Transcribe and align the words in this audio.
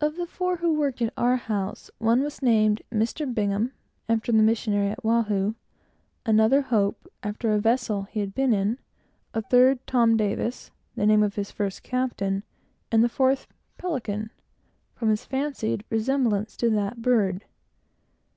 Of 0.00 0.14
the 0.14 0.26
four 0.28 0.58
who 0.58 0.72
worked 0.78 1.02
at 1.02 1.12
our 1.16 1.34
house 1.34 1.90
one 1.98 2.22
was 2.22 2.40
named 2.42 2.80
"Mr. 2.94 3.26
Bingham," 3.34 3.72
after 4.08 4.30
the 4.30 4.40
missionary 4.44 4.86
at 4.90 5.04
Oahu; 5.04 5.56
another, 6.24 6.60
Hope, 6.62 7.08
after 7.24 7.50
a 7.52 7.58
vessel 7.58 8.02
that 8.02 8.10
he 8.12 8.20
had 8.20 8.36
been 8.36 8.52
in; 8.52 8.78
a 9.34 9.42
third, 9.42 9.84
Tom 9.84 10.16
Davis, 10.16 10.70
the 10.94 11.06
name 11.06 11.24
of 11.24 11.34
his 11.34 11.50
first 11.50 11.82
captain; 11.82 12.44
and 12.92 13.02
the 13.02 13.08
fourth, 13.08 13.48
Pelican, 13.78 14.30
from 14.94 15.08
his 15.08 15.24
fancied 15.24 15.82
resemblance 15.90 16.56
to 16.56 16.70
that 16.70 17.02
bird. 17.02 17.44